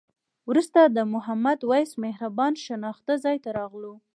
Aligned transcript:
وروسته 0.49 0.79
د 0.85 0.97
محمد 1.13 1.59
وېس 1.71 1.91
مهربان 2.05 2.53
شناخته 2.65 3.13
ځای 3.23 3.37
ته 3.43 3.49
راغلو. 3.59 3.93